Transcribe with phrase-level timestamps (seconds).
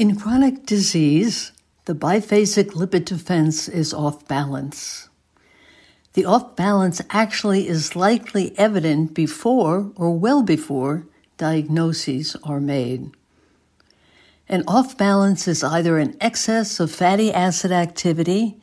[0.00, 1.52] In chronic disease,
[1.84, 5.10] the biphasic lipid defense is off balance.
[6.14, 13.10] The off balance actually is likely evident before or well before diagnoses are made.
[14.48, 18.56] An off balance is either an excess of fatty acid activity,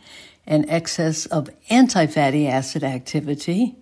[0.48, 3.76] an excess of anti fatty acid activity,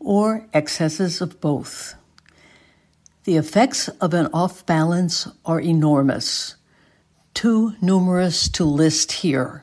[0.00, 1.94] or excesses of both.
[3.26, 6.55] The effects of an off balance are enormous,
[7.36, 9.62] too numerous to list here.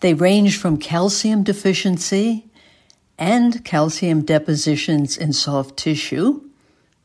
[0.00, 2.44] They range from calcium deficiency
[3.16, 6.42] and calcium depositions in soft tissue,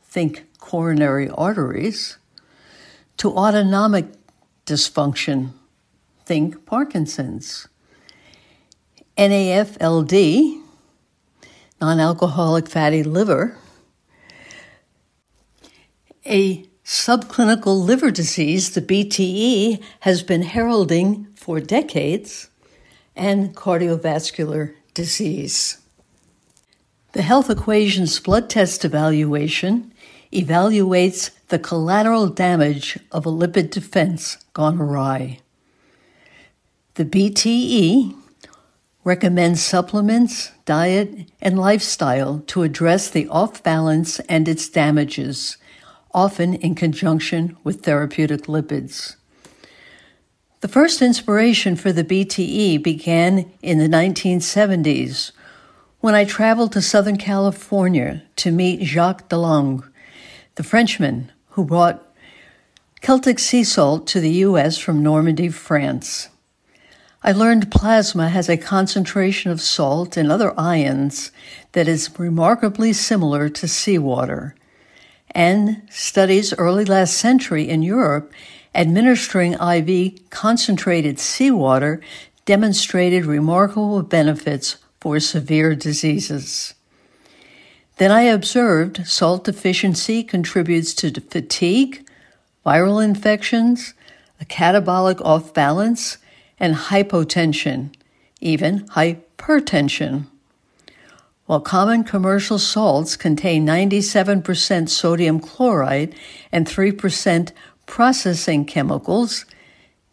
[0.02, 2.18] think coronary arteries,
[3.18, 4.06] to autonomic
[4.66, 5.52] dysfunction,
[6.26, 7.68] think Parkinson's.
[9.16, 10.60] NAFLD,
[11.80, 13.56] non alcoholic fatty liver,
[16.26, 22.50] a subclinical liver disease, the BTE, has been heralding for decades,
[23.14, 25.78] and cardiovascular disease.
[27.12, 29.92] The Health Equations blood test evaluation
[30.32, 35.38] evaluates the collateral damage of a lipid defense gone awry.
[36.94, 38.16] The BTE
[39.04, 45.56] recommends supplements, diet, and lifestyle to address the off balance and its damages
[46.12, 49.16] often in conjunction with therapeutic lipids.
[50.60, 55.32] The first inspiration for the BTE began in the 1970s
[56.00, 59.90] when I traveled to Southern California to meet Jacques de Langre,
[60.56, 62.06] the Frenchman who brought
[63.00, 64.76] Celtic sea salt to the U.S.
[64.76, 66.28] from Normandy, France.
[67.22, 71.32] I learned plasma has a concentration of salt and other ions
[71.72, 74.54] that is remarkably similar to seawater
[75.32, 78.32] and studies early last century in Europe
[78.74, 82.00] administering IV concentrated seawater
[82.44, 86.74] demonstrated remarkable benefits for severe diseases.
[87.96, 92.08] Then I observed salt deficiency contributes to fatigue,
[92.64, 93.94] viral infections,
[94.40, 96.16] a catabolic off balance,
[96.58, 97.94] and hypotension,
[98.40, 100.26] even hypertension.
[101.50, 106.14] While common commercial salts contain 97% sodium chloride
[106.52, 107.50] and 3%
[107.86, 109.46] processing chemicals,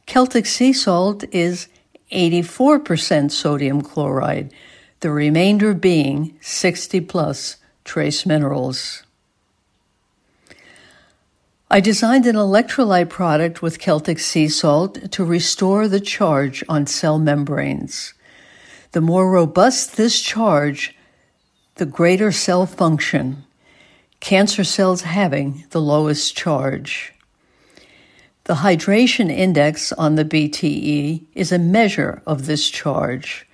[0.08, 1.68] Celtic sea salt is
[2.12, 4.52] 84% sodium chloride,
[5.02, 9.04] the remainder being 60 plus trace minerals.
[11.70, 17.20] I designed an electrolyte product with Celtic sea salt to restore the charge on cell
[17.20, 18.16] membranes.
[18.94, 20.97] The more robust this charge,
[21.78, 23.44] the greater cell function,
[24.20, 27.14] cancer cells having the lowest charge.
[28.46, 33.48] The hydration index on the BTE is a measure of this charge.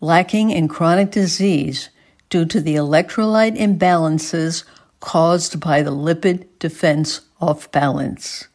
[0.00, 1.88] Lacking in chronic disease
[2.28, 4.64] due to the electrolyte imbalances
[5.00, 8.46] caused by the lipid defense off balance.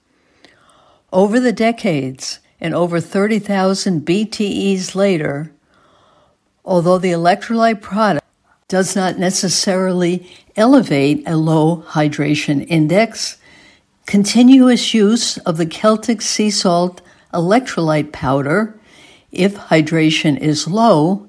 [1.12, 5.52] Over the decades and over 30,000 BTEs later,
[6.64, 8.23] although the electrolyte product
[8.74, 13.38] does not necessarily elevate a low hydration index.
[14.08, 17.00] Continuous use of the Celtic sea salt
[17.32, 18.76] electrolyte powder,
[19.32, 21.28] if hydration is low,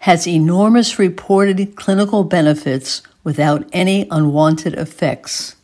[0.00, 5.54] has enormous reported clinical benefits without any unwanted effects.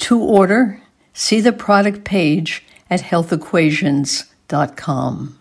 [0.00, 0.82] To order,
[1.14, 5.39] see the product page at healthequations.com.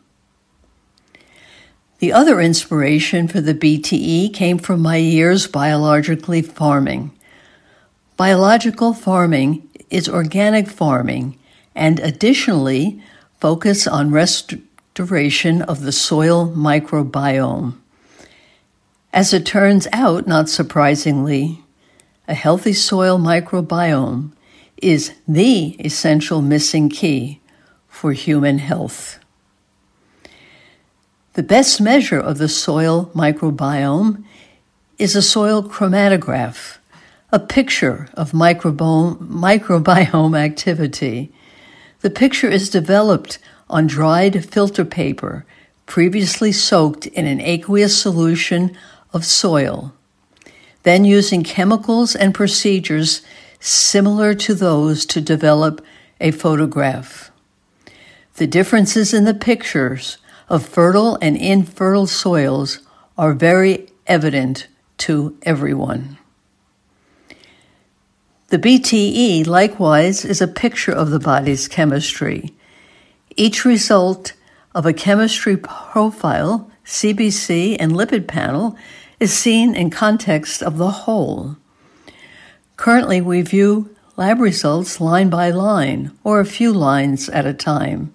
[1.99, 7.11] The other inspiration for the BTE came from my years biologically farming.
[8.15, 11.37] Biological farming is organic farming
[11.75, 13.03] and additionally
[13.41, 17.75] focus on restoration of the soil microbiome.
[19.11, 21.63] As it turns out, not surprisingly,
[22.29, 24.31] a healthy soil microbiome
[24.77, 27.41] is the essential missing key
[27.89, 29.19] for human health.
[31.33, 34.23] The best measure of the soil microbiome
[34.97, 36.77] is a soil chromatograph,
[37.31, 41.31] a picture of microbiome, activity.
[42.01, 43.37] The picture is developed
[43.69, 45.45] on dried filter paper
[45.85, 48.75] previously soaked in an aqueous solution
[49.13, 49.93] of soil,
[50.83, 53.21] then using chemicals and procedures
[53.59, 55.85] similar to those to develop
[56.19, 57.29] a photograph.
[58.35, 60.17] The differences in the pictures
[60.49, 62.79] of fertile and infertile soils
[63.17, 64.67] are very evident
[64.97, 66.17] to everyone.
[68.47, 72.55] The BTE, likewise, is a picture of the body's chemistry.
[73.35, 74.33] Each result
[74.73, 78.75] of a chemistry profile, CBC, and lipid panel
[79.19, 81.57] is seen in context of the whole.
[82.75, 88.13] Currently, we view lab results line by line or a few lines at a time.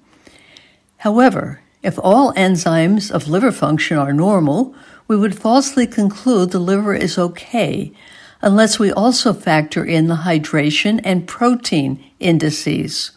[0.99, 4.75] However, if all enzymes of liver function are normal,
[5.07, 7.93] we would falsely conclude the liver is okay
[8.41, 13.13] unless we also factor in the hydration and protein indices.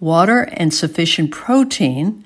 [0.00, 2.24] Water and sufficient protein,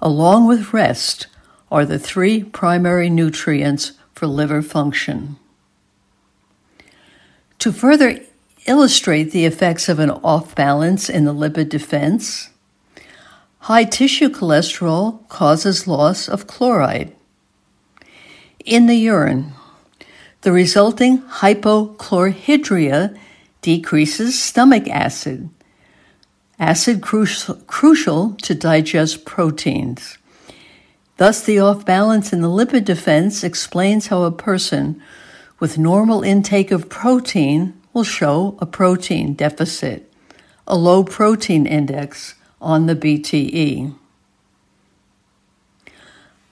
[0.00, 1.26] along with rest,
[1.70, 5.36] are the three primary nutrients for liver function.
[7.58, 8.18] To further
[8.66, 12.48] illustrate the effects of an off balance in the lipid defense,
[13.62, 17.14] high tissue cholesterol causes loss of chloride.
[18.64, 19.52] In the urine,
[20.40, 23.16] the resulting hypochlorhydria
[23.60, 25.48] decreases stomach acid,
[26.58, 27.26] acid cru-
[27.68, 30.18] crucial to digest proteins.
[31.18, 35.00] Thus, the off balance in the lipid defense explains how a person
[35.60, 40.12] with normal intake of protein will show a protein deficit,
[40.66, 43.94] a low protein index on the BTE.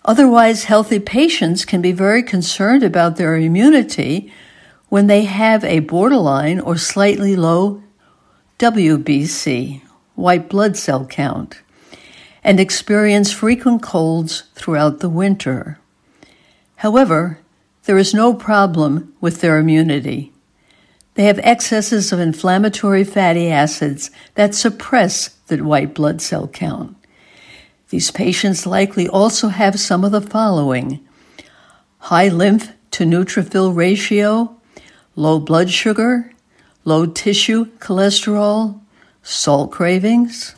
[0.05, 4.33] Otherwise, healthy patients can be very concerned about their immunity
[4.89, 7.83] when they have a borderline or slightly low
[8.59, 9.83] WBC,
[10.17, 11.63] white blood cell count,
[12.43, 15.79] and experience frequent colds throughout the winter.
[16.77, 17.39] However,
[17.85, 20.33] there is no problem with their immunity.
[21.15, 26.97] They have excesses of inflammatory fatty acids that suppress the white blood cell count.
[27.91, 31.07] These patients likely also have some of the following
[31.99, 34.57] high lymph to neutrophil ratio,
[35.17, 36.33] low blood sugar,
[36.85, 38.81] low tissue cholesterol,
[39.23, 40.55] salt cravings.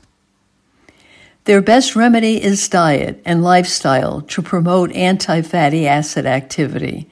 [1.44, 7.08] Their best remedy is diet and lifestyle to promote anti fatty acid activity.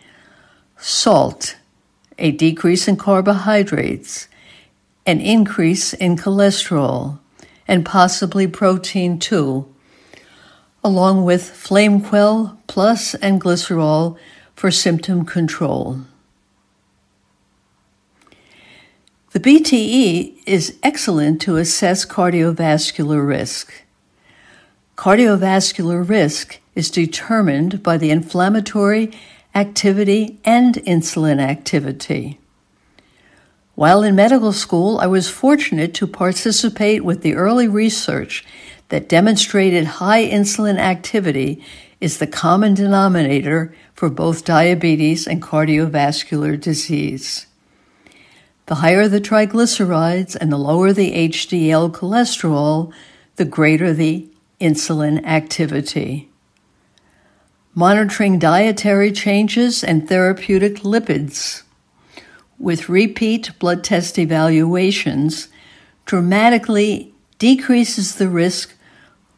[0.79, 1.56] Salt,
[2.19, 4.29] a decrease in carbohydrates,
[5.06, 7.19] an increase in cholesterol,
[7.70, 9.67] and possibly protein too
[10.82, 14.17] along with Flame Quell Plus and Glycerol
[14.55, 16.00] for symptom control.
[19.32, 23.84] The BTE is excellent to assess cardiovascular risk.
[24.96, 29.12] Cardiovascular risk is determined by the inflammatory
[29.55, 32.40] activity and insulin activity.
[33.81, 38.44] While in medical school, I was fortunate to participate with the early research
[38.91, 41.65] that demonstrated high insulin activity
[41.99, 47.47] is the common denominator for both diabetes and cardiovascular disease.
[48.67, 52.93] The higher the triglycerides and the lower the HDL cholesterol,
[53.37, 54.29] the greater the
[54.61, 56.29] insulin activity.
[57.75, 61.62] Monitoring dietary changes and therapeutic lipids
[62.61, 65.49] with repeat blood test evaluations
[66.05, 68.75] dramatically decreases the risk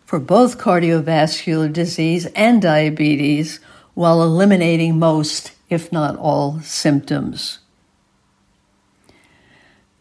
[0.05, 3.61] for both cardiovascular disease and diabetes
[3.95, 7.61] while eliminating most, if not all, symptoms.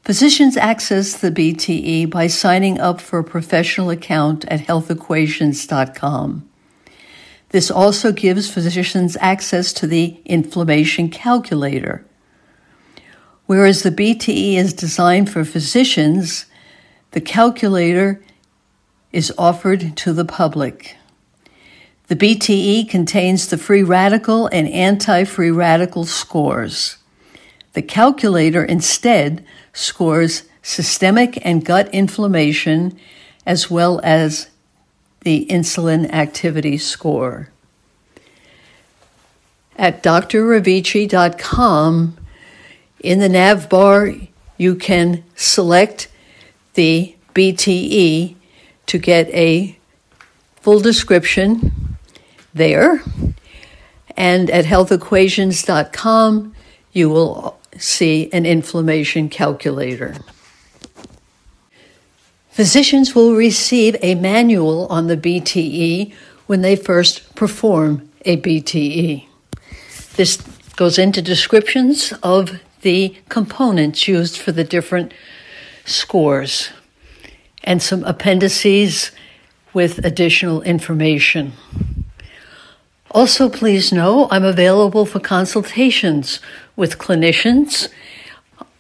[0.04, 6.50] Physicians access the BTE by signing up for a professional account at healthequations.com.
[7.50, 12.06] This also gives physicians access to the inflammation calculator.
[13.46, 16.46] Whereas the BTE is designed for physicians,
[17.12, 18.22] the calculator
[19.12, 20.96] is offered to the public.
[22.08, 26.98] The BTE contains the free radical and anti free radical scores.
[27.74, 32.98] The calculator instead scores systemic and gut inflammation
[33.46, 34.50] as well as
[35.22, 37.48] the insulin activity score.
[39.78, 42.18] At drravici.com,
[43.02, 44.14] in the nav bar,
[44.58, 46.08] you can select
[46.76, 48.36] the BTE
[48.86, 49.78] to get a
[50.62, 51.98] full description
[52.54, 53.04] there.
[54.16, 56.56] And at healthequations.com,
[56.92, 60.16] you will see an inflammation calculator.
[62.50, 66.14] Physicians will receive a manual on the BTE
[66.48, 69.26] when they first perform a BTE.
[70.18, 70.38] This
[70.76, 75.14] goes into descriptions of the components used for the different
[75.86, 76.70] scores
[77.64, 79.12] and some appendices
[79.74, 81.54] with additional information.
[83.12, 86.40] Also, please know I'm available for consultations
[86.76, 87.90] with clinicians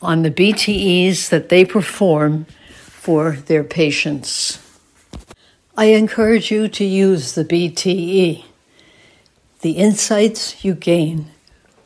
[0.01, 4.59] on the BTEs that they perform for their patients.
[5.77, 8.45] I encourage you to use the BTE.
[9.61, 11.27] The insights you gain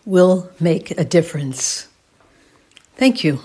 [0.06, 1.88] will make a difference.
[2.96, 3.42] Thank you.